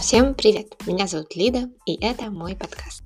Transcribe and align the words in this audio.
Всем 0.00 0.34
привет! 0.34 0.76
Меня 0.86 1.08
зовут 1.08 1.34
Лида, 1.34 1.70
и 1.84 2.02
это 2.02 2.30
мой 2.30 2.54
подкаст. 2.54 3.02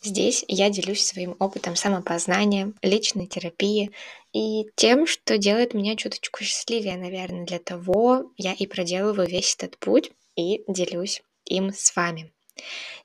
Здесь 0.00 0.44
я 0.46 0.70
делюсь 0.70 1.04
своим 1.04 1.34
опытом 1.40 1.74
самопознания, 1.74 2.72
личной 2.82 3.26
терапии 3.26 3.90
и 4.32 4.66
тем, 4.76 5.08
что 5.08 5.38
делает 5.38 5.74
меня 5.74 5.96
чуточку 5.96 6.44
счастливее, 6.44 6.96
наверное. 6.96 7.44
Для 7.44 7.58
того 7.58 8.30
я 8.36 8.52
и 8.52 8.66
проделываю 8.66 9.26
весь 9.26 9.56
этот 9.56 9.76
путь 9.78 10.12
и 10.36 10.62
делюсь 10.68 11.22
им 11.44 11.72
с 11.74 11.94
вами. 11.96 12.32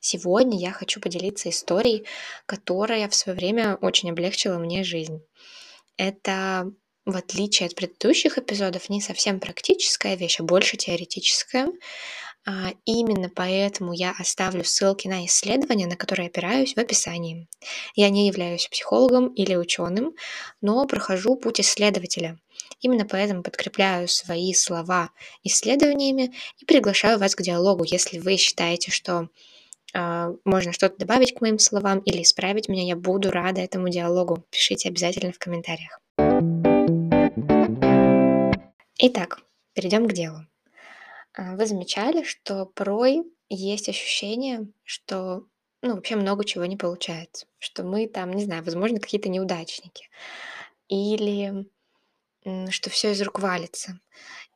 Сегодня 0.00 0.56
я 0.56 0.70
хочу 0.70 1.00
поделиться 1.00 1.50
историей, 1.50 2.04
которая 2.46 3.08
в 3.08 3.14
свое 3.14 3.36
время 3.36 3.76
очень 3.80 4.10
облегчила 4.10 4.58
мне 4.58 4.84
жизнь. 4.84 5.20
Это 5.96 6.72
в 7.06 7.16
отличие 7.16 7.66
от 7.66 7.74
предыдущих 7.74 8.38
эпизодов, 8.38 8.88
не 8.88 9.00
совсем 9.00 9.40
практическая 9.40 10.16
вещь, 10.16 10.40
а 10.40 10.42
больше 10.42 10.76
теоретическая. 10.76 11.68
А, 12.46 12.72
именно 12.84 13.30
поэтому 13.34 13.92
я 13.92 14.14
оставлю 14.18 14.64
ссылки 14.64 15.08
на 15.08 15.24
исследования, 15.24 15.86
на 15.86 15.96
которые 15.96 16.28
опираюсь 16.28 16.74
в 16.74 16.78
описании. 16.78 17.48
Я 17.94 18.10
не 18.10 18.26
являюсь 18.26 18.68
психологом 18.68 19.28
или 19.28 19.54
ученым, 19.54 20.14
но 20.60 20.86
прохожу 20.86 21.36
путь 21.36 21.60
исследователя. 21.60 22.38
Именно 22.80 23.06
поэтому 23.06 23.42
подкрепляю 23.42 24.08
свои 24.08 24.52
слова 24.52 25.10
исследованиями 25.42 26.34
и 26.58 26.66
приглашаю 26.66 27.18
вас 27.18 27.34
к 27.34 27.42
диалогу, 27.42 27.84
если 27.84 28.18
вы 28.18 28.36
считаете, 28.36 28.90
что 28.90 29.28
э, 29.94 30.34
можно 30.44 30.72
что-то 30.72 30.98
добавить 30.98 31.34
к 31.34 31.40
моим 31.40 31.58
словам 31.58 32.00
или 32.00 32.22
исправить 32.22 32.68
меня, 32.68 32.84
я 32.84 32.96
буду 32.96 33.30
рада 33.30 33.62
этому 33.62 33.88
диалогу. 33.88 34.44
Пишите 34.50 34.90
обязательно 34.90 35.32
в 35.32 35.38
комментариях. 35.38 36.03
Итак, 38.98 39.42
перейдем 39.72 40.06
к 40.06 40.12
делу. 40.12 40.46
А, 41.32 41.56
вы 41.56 41.66
замечали, 41.66 42.22
что 42.22 42.66
порой 42.66 43.24
есть 43.48 43.88
ощущение, 43.88 44.68
что 44.84 45.44
ну, 45.82 45.96
вообще 45.96 46.14
много 46.14 46.44
чего 46.44 46.64
не 46.64 46.76
получается, 46.76 47.46
что 47.58 47.82
мы 47.82 48.06
там, 48.06 48.32
не 48.32 48.44
знаю, 48.44 48.62
возможно, 48.62 49.00
какие-то 49.00 49.28
неудачники, 49.28 50.08
или 50.88 51.68
что 52.70 52.90
все 52.90 53.12
из 53.12 53.22
рук 53.22 53.40
валится, 53.40 53.98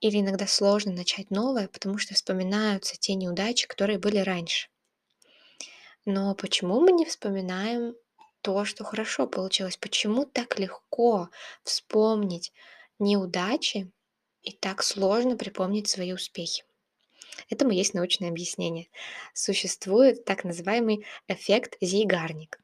или 0.00 0.20
иногда 0.20 0.46
сложно 0.46 0.92
начать 0.92 1.30
новое, 1.30 1.68
потому 1.68 1.98
что 1.98 2.14
вспоминаются 2.14 2.96
те 2.96 3.14
неудачи, 3.14 3.66
которые 3.66 3.98
были 3.98 4.18
раньше. 4.18 4.68
Но 6.04 6.34
почему 6.34 6.80
мы 6.80 6.92
не 6.92 7.06
вспоминаем 7.06 7.94
то, 8.48 8.64
что 8.64 8.82
хорошо 8.82 9.26
получилось? 9.26 9.76
Почему 9.76 10.24
так 10.24 10.58
легко 10.58 11.28
вспомнить 11.64 12.50
неудачи 12.98 13.92
и 14.40 14.52
так 14.52 14.82
сложно 14.82 15.36
припомнить 15.36 15.86
свои 15.86 16.14
успехи. 16.14 16.64
Этому 17.50 17.72
есть 17.72 17.92
научное 17.92 18.30
объяснение. 18.30 18.88
Существует 19.34 20.24
так 20.24 20.44
называемый 20.44 21.04
эффект 21.28 21.76
Зейгарник. 21.82 22.58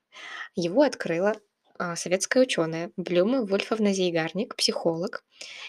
Его 0.54 0.80
открыла 0.80 1.34
а, 1.78 1.96
советская 1.96 2.44
ученая 2.44 2.90
Блюма 2.96 3.44
Вольфовна 3.44 3.92
Зейгарник, 3.92 4.56
психолог. 4.56 5.22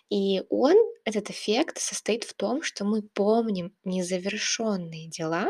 И 0.10 0.44
он, 0.50 0.78
этот 1.04 1.30
эффект, 1.30 1.80
состоит 1.80 2.24
в 2.24 2.34
том, 2.36 2.64
что 2.64 2.86
мы 2.86 3.02
помним 3.02 3.76
незавершенные 3.84 5.10
дела 5.10 5.50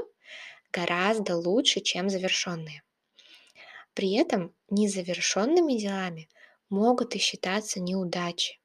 гораздо 0.72 1.38
лучше, 1.38 1.82
чем 1.82 2.10
завершенные. 2.10 2.82
При 3.96 4.14
этом 4.14 4.54
незавершенными 4.70 5.74
делами 5.74 6.30
могут 6.70 7.16
и 7.16 7.20
считаться 7.20 7.80
неудачи. 7.80 8.60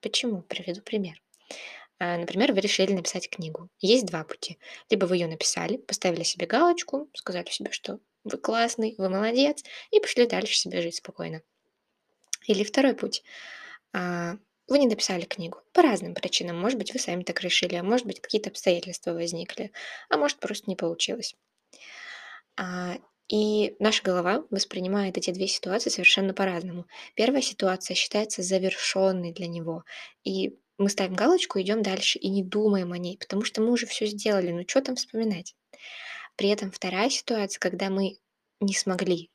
Почему? 0.00 0.42
Приведу 0.42 0.80
пример. 0.82 1.20
А, 1.98 2.16
например, 2.16 2.52
вы 2.52 2.60
решили 2.60 2.92
написать 2.92 3.28
книгу. 3.28 3.68
Есть 3.80 4.06
два 4.06 4.22
пути. 4.22 4.58
Либо 4.88 5.06
вы 5.06 5.16
ее 5.16 5.26
написали, 5.26 5.78
поставили 5.78 6.22
себе 6.22 6.46
галочку, 6.46 7.10
сказали 7.12 7.50
себе, 7.50 7.72
что 7.72 7.98
вы 8.22 8.38
классный, 8.38 8.94
вы 8.98 9.08
молодец, 9.08 9.64
и 9.90 9.98
пошли 9.98 10.26
дальше 10.26 10.56
себе 10.56 10.80
жить 10.80 10.96
спокойно. 10.96 11.42
Или 12.46 12.62
второй 12.62 12.94
путь. 12.94 13.24
А, 13.92 14.36
вы 14.68 14.78
не 14.78 14.86
написали 14.86 15.24
книгу 15.24 15.58
по 15.72 15.82
разным 15.82 16.14
причинам. 16.14 16.56
Может 16.60 16.78
быть, 16.78 16.92
вы 16.92 17.00
сами 17.00 17.24
так 17.24 17.40
решили, 17.40 17.74
а 17.74 17.82
может 17.82 18.06
быть, 18.06 18.20
какие-то 18.20 18.50
обстоятельства 18.50 19.12
возникли, 19.12 19.72
а 20.08 20.18
может, 20.18 20.38
просто 20.38 20.70
не 20.70 20.76
получилось. 20.76 21.34
И 23.28 23.76
наша 23.78 24.02
голова 24.02 24.44
воспринимает 24.50 25.18
эти 25.18 25.30
две 25.30 25.48
ситуации 25.48 25.90
совершенно 25.90 26.32
по-разному. 26.32 26.86
Первая 27.14 27.42
ситуация 27.42 27.94
считается 27.94 28.42
завершенной 28.42 29.32
для 29.32 29.46
него, 29.46 29.84
и 30.24 30.56
мы 30.78 30.88
ставим 30.88 31.14
галочку, 31.14 31.60
идем 31.60 31.82
дальше 31.82 32.18
и 32.18 32.28
не 32.28 32.42
думаем 32.42 32.92
о 32.92 32.98
ней, 32.98 33.18
потому 33.18 33.44
что 33.44 33.60
мы 33.60 33.72
уже 33.72 33.86
все 33.86 34.06
сделали, 34.06 34.52
ну 34.52 34.64
что 34.66 34.80
там 34.80 34.96
вспоминать? 34.96 35.54
При 36.36 36.48
этом 36.48 36.70
вторая 36.70 37.10
ситуация, 37.10 37.60
когда 37.60 37.90
мы 37.90 38.16
не 38.60 38.72
смогли, 38.72 39.30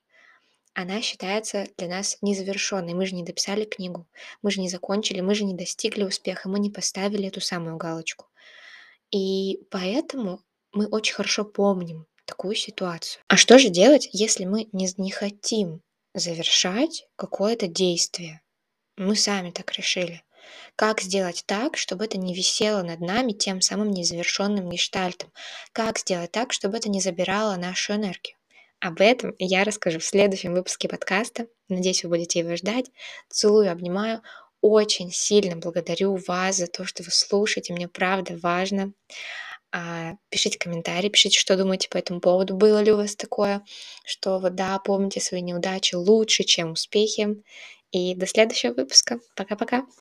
она 0.73 1.01
считается 1.01 1.67
для 1.77 1.87
нас 1.87 2.17
незавершенной. 2.21 2.95
Мы 2.95 3.05
же 3.05 3.13
не 3.13 3.23
дописали 3.23 3.65
книгу, 3.65 4.07
мы 4.41 4.49
же 4.49 4.59
не 4.59 4.69
закончили, 4.69 5.21
мы 5.21 5.35
же 5.35 5.43
не 5.43 5.53
достигли 5.53 6.03
успеха, 6.03 6.49
мы 6.49 6.59
не 6.59 6.71
поставили 6.71 7.27
эту 7.27 7.41
самую 7.41 7.77
галочку. 7.77 8.25
И 9.11 9.67
поэтому 9.69 10.41
мы 10.71 10.87
очень 10.87 11.13
хорошо 11.13 11.45
помним 11.45 12.07
такую 12.25 12.55
ситуацию. 12.55 13.21
А 13.27 13.37
что 13.37 13.57
же 13.57 13.69
делать, 13.69 14.09
если 14.11 14.45
мы 14.45 14.67
не, 14.71 14.89
не 14.97 15.11
хотим 15.11 15.81
завершать 16.13 17.07
какое-то 17.15 17.67
действие? 17.67 18.41
Мы 18.97 19.15
сами 19.15 19.51
так 19.51 19.71
решили. 19.73 20.23
Как 20.75 21.01
сделать 21.01 21.43
так, 21.45 21.77
чтобы 21.77 22.05
это 22.05 22.17
не 22.17 22.33
висело 22.33 22.81
над 22.83 22.99
нами 22.99 23.31
тем 23.31 23.61
самым 23.61 23.91
незавершенным 23.91 24.69
гештальтом? 24.69 25.31
Как 25.71 25.99
сделать 25.99 26.31
так, 26.31 26.53
чтобы 26.53 26.77
это 26.77 26.89
не 26.89 26.99
забирало 26.99 27.55
нашу 27.55 27.93
энергию? 27.93 28.35
Об 28.79 28.99
этом 28.99 29.33
я 29.39 29.63
расскажу 29.63 29.99
в 29.99 30.05
следующем 30.05 30.53
выпуске 30.53 30.89
подкаста. 30.89 31.47
Надеюсь, 31.69 32.03
вы 32.03 32.09
будете 32.09 32.39
его 32.39 32.55
ждать. 32.57 32.91
Целую, 33.29 33.71
обнимаю. 33.71 34.21
Очень 34.59 35.11
сильно 35.11 35.55
благодарю 35.55 36.17
вас 36.27 36.57
за 36.57 36.67
то, 36.67 36.85
что 36.85 37.01
вы 37.03 37.11
слушаете. 37.11 37.73
Мне 37.73 37.87
правда 37.87 38.37
важно. 38.41 38.93
А, 39.75 40.13
пишите 40.29 40.59
комментарии, 40.59 41.09
пишите, 41.09 41.39
что 41.39 41.57
думаете 41.57 41.89
по 41.89 41.97
этому 41.97 42.19
поводу. 42.21 42.55
Было 42.55 42.79
ли 42.83 42.91
у 42.91 42.97
вас 42.97 43.15
такое, 43.15 43.63
что 44.05 44.37
вот 44.39 44.53
да, 44.55 44.77
помните 44.79 45.19
свои 45.19 45.41
неудачи 45.41 45.95
лучше, 45.95 46.43
чем 46.43 46.73
успехи. 46.73 47.43
И 47.91 48.15
до 48.15 48.27
следующего 48.27 48.73
выпуска. 48.73 49.19
Пока-пока. 49.35 49.83